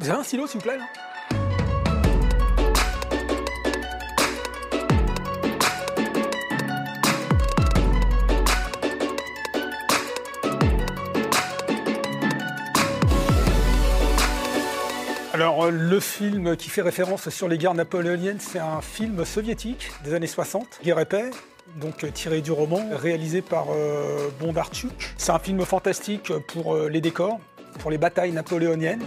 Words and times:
Vous 0.00 0.08
avez 0.08 0.18
un 0.18 0.22
stylo, 0.22 0.46
s'il 0.46 0.60
vous 0.60 0.64
plaît 0.64 0.78
Alors, 15.34 15.64
euh, 15.64 15.70
le 15.70 16.00
film 16.00 16.56
qui 16.56 16.70
fait 16.70 16.80
référence 16.80 17.28
sur 17.28 17.48
les 17.48 17.58
guerres 17.58 17.74
napoléoniennes, 17.74 18.40
c'est 18.40 18.58
un 18.58 18.80
film 18.80 19.24
soviétique 19.26 19.90
des 20.02 20.14
années 20.14 20.26
60, 20.26 20.80
Guerre 20.82 21.00
et 21.00 21.04
paix, 21.04 21.30
donc 21.76 22.04
euh, 22.04 22.10
tiré 22.10 22.40
du 22.40 22.52
roman, 22.52 22.82
réalisé 22.92 23.42
par 23.42 23.66
euh, 23.70 24.28
Bondarchuk. 24.40 25.14
C'est 25.16 25.32
un 25.32 25.38
film 25.38 25.64
fantastique 25.64 26.32
pour 26.48 26.74
euh, 26.74 26.88
les 26.88 27.00
décors, 27.00 27.38
pour 27.78 27.90
les 27.90 27.98
batailles 27.98 28.32
napoléoniennes. 28.32 29.02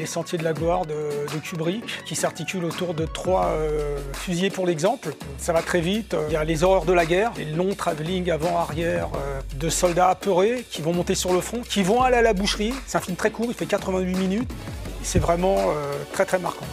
Les 0.00 0.06
Sentiers 0.06 0.38
de 0.38 0.44
la 0.44 0.54
Gloire 0.54 0.86
de, 0.86 0.94
Kubrick, 1.42 1.84
qui 2.06 2.16
s'articule 2.16 2.64
autour 2.64 2.94
de 2.94 3.04
trois 3.04 3.48
euh, 3.48 3.98
fusillés 4.14 4.48
pour 4.48 4.66
l'exemple. 4.66 5.10
Ça 5.36 5.52
va 5.52 5.60
très 5.60 5.82
vite. 5.82 6.16
Il 6.28 6.32
y 6.32 6.36
a 6.36 6.44
les 6.44 6.64
horreurs 6.64 6.86
de 6.86 6.94
la 6.94 7.04
guerre, 7.04 7.32
les 7.36 7.44
longs 7.44 7.74
travelling 7.74 8.30
avant-arrière 8.30 9.10
euh, 9.14 9.40
de 9.56 9.68
soldats 9.68 10.08
apeurés 10.08 10.64
qui 10.70 10.80
vont 10.80 10.94
monter 10.94 11.14
sur 11.14 11.34
le 11.34 11.42
front, 11.42 11.60
qui 11.60 11.82
vont 11.82 12.00
aller 12.00 12.16
à 12.16 12.22
la 12.22 12.32
boucherie. 12.32 12.72
C'est 12.86 12.96
un 12.96 13.02
film 13.02 13.14
très 13.14 13.30
court, 13.30 13.48
il 13.48 13.54
fait 13.54 13.66
88 13.66 14.14
minutes. 14.16 14.50
C'est 15.02 15.18
vraiment 15.18 15.58
euh, 15.58 15.92
très 16.14 16.24
très 16.24 16.38
marquant. 16.38 16.66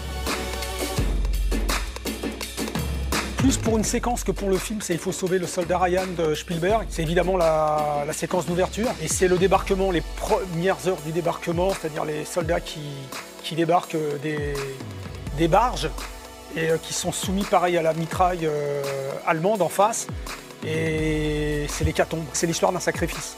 Plus 3.47 3.57
pour 3.59 3.77
une 3.77 3.85
séquence 3.85 4.25
que 4.25 4.33
pour 4.33 4.49
le 4.49 4.57
film, 4.57 4.81
c'est 4.81 4.93
Il 4.93 4.99
faut 4.99 5.13
sauver 5.13 5.39
le 5.39 5.47
soldat 5.47 5.77
Ryan 5.77 6.05
de 6.17 6.35
Spielberg. 6.35 6.85
C'est 6.89 7.01
évidemment 7.01 7.38
la, 7.38 8.03
séquence 8.11 8.45
d'ouverture. 8.45 8.89
Et 9.01 9.07
c'est 9.07 9.29
le 9.29 9.38
débarquement, 9.38 9.89
les 9.89 10.01
premières 10.01 10.85
heures 10.85 10.99
du 11.05 11.13
débarquement, 11.13 11.69
c'est-à-dire 11.69 12.03
les 12.03 12.25
soldats 12.25 12.59
qui, 12.59 12.81
qui 13.43 13.55
débarquent 13.55 13.95
des, 14.22 14.53
des 15.38 15.47
barges 15.47 15.89
et 16.57 16.72
euh, 16.72 16.77
qui 16.77 16.94
sont 16.94 17.13
soumis 17.13 17.45
pareil 17.45 17.77
à 17.77 17.81
la 17.81 17.94
mitraille 17.94 18.45
euh, 18.45 18.83
allemande 19.25 19.61
en 19.61 19.69
face. 19.69 20.07
Et 20.66 21.67
c'est 21.69 21.85
l'hécatombe, 21.85 22.25
c'est 22.33 22.47
l'histoire 22.47 22.73
d'un 22.73 22.81
sacrifice. 22.81 23.38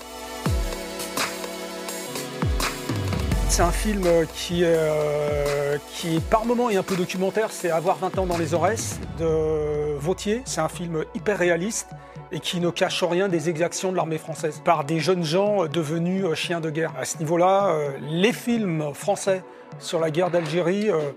C'est 3.50 3.64
un 3.64 3.72
film 3.72 4.06
qui, 4.34 4.62
euh, 4.64 5.78
qui 5.94 6.20
par 6.20 6.46
moments 6.46 6.70
est 6.70 6.78
un 6.78 6.84
peu 6.84 6.96
documentaire, 6.96 7.52
c'est 7.52 7.70
Avoir 7.70 7.98
20 7.98 8.20
ans 8.20 8.26
dans 8.26 8.38
les 8.38 8.54
Aurès 8.54 9.00
de 9.18 9.98
Vautier. 9.98 10.44
C'est 10.46 10.62
un 10.62 10.70
film 10.70 11.04
hyper 11.16 11.38
réaliste 11.38 11.90
et 12.32 12.40
qui 12.40 12.60
ne 12.60 12.70
cache 12.70 13.04
rien 13.04 13.28
des 13.28 13.50
exactions 13.50 13.92
de 13.92 13.98
l'armée 13.98 14.20
française 14.20 14.62
par 14.64 14.86
des 14.86 15.00
jeunes 15.00 15.24
gens 15.24 15.66
devenus 15.66 16.24
euh, 16.24 16.36
chiens 16.36 16.62
de 16.62 16.70
guerre. 16.70 16.94
À 16.98 17.06
ce 17.06 17.18
niveau-là, 17.18 17.70
euh, 17.70 17.90
les 18.10 18.34
films 18.34 18.94
français 18.94 19.44
sur 19.80 20.00
la 20.00 20.12
guerre 20.12 20.30
d'Algérie 20.30 20.90
euh, 20.90 21.12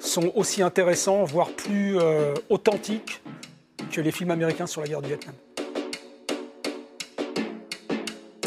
sont 0.00 0.32
aussi 0.34 0.62
intéressants, 0.62 1.24
voire 1.24 1.50
plus 1.50 1.98
euh, 1.98 2.34
authentiques 2.48 3.22
que 3.90 4.00
les 4.00 4.12
films 4.12 4.30
américains 4.30 4.66
sur 4.66 4.80
la 4.80 4.88
guerre 4.88 5.02
du 5.02 5.08
Vietnam. 5.08 5.34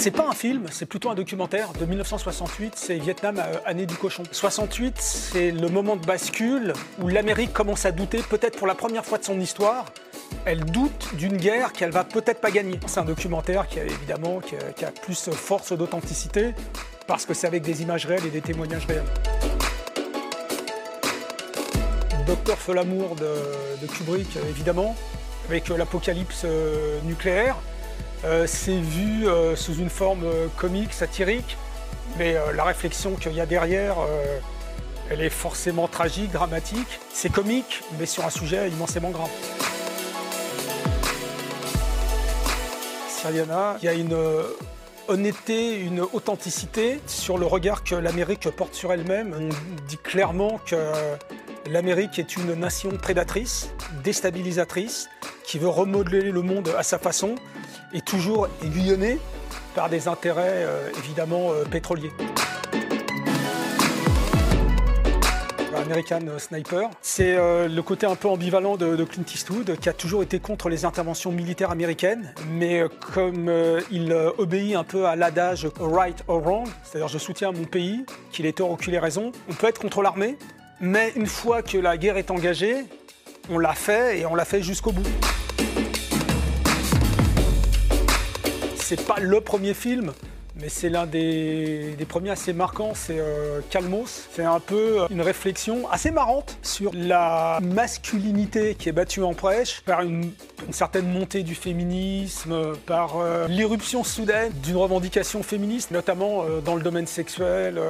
C'est 0.05 0.11
pas 0.11 0.27
un 0.29 0.33
film, 0.33 0.67
c'est 0.69 0.85
plutôt 0.85 1.09
un 1.09 1.15
documentaire 1.15 1.73
de 1.73 1.83
1968, 1.83 2.73
c'est 2.75 2.97
Vietnam, 2.99 3.39
euh, 3.39 3.57
année 3.65 3.87
du 3.87 3.95
cochon. 3.95 4.21
68, 4.31 4.93
c'est 4.99 5.49
le 5.49 5.67
moment 5.67 5.95
de 5.95 6.05
bascule 6.05 6.73
où 7.01 7.07
l'Amérique 7.07 7.51
commence 7.53 7.87
à 7.87 7.91
douter, 7.91 8.19
peut-être 8.19 8.55
pour 8.55 8.67
la 8.67 8.75
première 8.75 9.03
fois 9.03 9.17
de 9.17 9.23
son 9.23 9.39
histoire, 9.39 9.85
elle 10.45 10.63
doute 10.63 11.15
d'une 11.15 11.37
guerre 11.37 11.73
qu'elle 11.73 11.89
va 11.89 12.03
peut-être 12.03 12.39
pas 12.39 12.51
gagner. 12.51 12.79
C'est 12.85 12.99
un 12.99 13.05
documentaire 13.05 13.67
qui 13.67 13.79
a 13.79 13.83
évidemment 13.83 14.41
qui 14.41 14.85
a, 14.85 14.91
plus 14.91 15.31
force 15.31 15.73
d'authenticité 15.73 16.53
parce 17.07 17.25
que 17.25 17.33
c'est 17.33 17.47
avec 17.47 17.63
des 17.63 17.81
images 17.81 18.05
réelles 18.05 18.27
et 18.27 18.29
des 18.29 18.41
témoignages 18.41 18.85
réels. 18.85 19.11
Docteur 22.27 22.59
Folamour 22.59 23.15
de, 23.15 23.81
de 23.81 23.91
Kubrick, 23.91 24.37
euh, 24.37 24.49
évidemment, 24.51 24.95
avec 25.49 25.71
euh, 25.71 25.77
l'apocalypse 25.77 26.45
nucléaire. 27.05 27.55
Euh, 28.25 28.47
c'est 28.47 28.79
vu 28.79 29.27
euh, 29.27 29.55
sous 29.55 29.75
une 29.75 29.89
forme 29.89 30.23
euh, 30.23 30.47
comique, 30.57 30.93
satirique, 30.93 31.57
mais 32.17 32.35
la 32.55 32.63
réflexion 32.63 33.15
qu'il 33.15 33.33
y 33.33 33.41
a 33.41 33.45
derrière, 33.45 33.97
elle 35.09 35.21
est 35.21 35.29
forcément 35.29 35.89
tragique, 35.89 36.31
dramatique. 36.31 36.99
C'est 37.11 37.31
comique, 37.31 37.81
mais 37.99 38.05
sur 38.05 38.25
un 38.25 38.29
sujet 38.29 38.69
immensément 38.69 39.09
grave. 39.09 39.29
Syriana, 43.09 43.75
il 43.81 43.85
y 43.85 43.89
a 43.89 43.93
une 43.93 44.15
honnêteté, 45.09 45.77
une 45.77 45.99
authenticité 45.99 47.01
sur 47.05 47.37
le 47.37 47.47
regard 47.47 47.83
que 47.83 47.95
l'Amérique 47.95 48.49
porte 48.51 48.75
sur 48.75 48.93
elle-même. 48.93 49.35
On 49.37 49.49
dit 49.87 49.97
clairement 49.97 50.61
que 50.65 50.77
l'Amérique 51.69 52.17
est 52.17 52.37
une 52.37 52.53
nation 52.53 52.91
prédatrice, 52.91 53.71
déstabilisatrice, 54.05 55.09
qui 55.43 55.59
veut 55.59 55.67
remodeler 55.67 56.31
le 56.31 56.41
monde 56.43 56.73
à 56.77 56.83
sa 56.83 56.97
façon 56.97 57.35
et 57.95 58.01
toujours 58.01 58.49
aiguillonnée 58.63 59.19
par 59.73 59.89
des 59.89 60.07
intérêts 60.07 60.65
euh, 60.65 60.91
évidemment 60.99 61.51
euh, 61.51 61.63
pétroliers. 61.63 62.11
American 65.75 66.39
Sniper. 66.39 66.89
C'est 67.01 67.35
euh, 67.35 67.67
le 67.67 67.81
côté 67.83 68.07
un 68.07 68.15
peu 68.15 68.27
ambivalent 68.27 68.75
de, 68.75 69.03
Clint 69.03 69.23
Eastwood, 69.31 69.77
qui 69.77 69.87
a 69.87 69.93
toujours 69.93 70.23
été 70.23 70.39
contre 70.39 70.67
les 70.67 70.83
interventions 70.83 71.31
militaires 71.31 71.69
américaines, 71.69 72.33
mais 72.49 72.83
comme 73.13 73.51
il 73.91 74.11
obéit 74.37 74.75
un 74.75 74.83
peu 74.83 75.05
à 75.05 75.15
l'adage 75.15 75.67
right 75.79 76.23
or 76.27 76.41
wrong, 76.41 76.67
c'est-à-dire 76.83 77.07
je 77.07 77.19
soutiens 77.19 77.51
mon 77.51 77.65
pays, 77.65 78.03
qu'il 78.31 78.47
ait 78.47 78.53
tort 78.53 78.71
ou 78.71 78.77
qu'il 78.77 78.95
ait 78.95 78.99
raison, 78.99 79.31
on 79.47 79.53
peut 79.53 79.67
être 79.67 79.79
contre 79.79 80.01
l'armée, 80.01 80.37
mais 80.79 81.13
une 81.15 81.27
fois 81.27 81.61
que 81.61 81.77
la 81.77 81.97
guerre 81.97 82.17
est 82.17 82.31
engagée, 82.31 82.85
on 83.49 83.59
l'a 83.59 83.73
fait 83.73 84.19
et 84.19 84.25
on 84.25 84.33
l'a 84.33 84.45
fait 84.45 84.63
jusqu'au 84.63 84.91
bout. 84.91 85.07
C'est 88.87 89.03
pas 89.03 89.19
le 89.19 89.41
premier 89.41 89.73
film, 89.73 90.11
mais 90.55 90.69
c'est 90.69 90.89
l'un 90.89 91.07
des, 91.07 91.95
des 91.97 92.05
premiers 92.05 92.29
assez 92.29 92.53
marquants, 92.53 92.91
c'est 92.93 93.17
euh, 93.17 93.61
Calmos. 93.71 94.27
C'est 94.31 94.43
un 94.43 94.59
peu 94.59 95.01
euh, 95.01 95.07
une 95.09 95.21
réflexion 95.21 95.89
assez 95.89 96.11
marrante 96.11 96.59
sur 96.61 96.91
la 96.93 97.59
masculinité 97.63 98.75
qui 98.75 98.89
est 98.89 98.91
battue 98.91 99.23
en 99.23 99.31
brèche 99.31 99.81
par 99.81 100.01
une, 100.03 100.31
certaine 100.69 101.11
montée 101.11 101.41
du 101.41 101.55
féminisme, 101.55 102.75
par 102.85 103.17
euh, 103.17 103.47
l'irruption 103.47 104.03
soudaine 104.03 104.51
d'une 104.63 104.77
revendication 104.77 105.41
féministe, 105.41 105.89
notamment 105.89 106.43
euh, 106.43 106.61
dans 106.61 106.75
le 106.75 106.83
domaine 106.83 107.07
sexuel. 107.07 107.81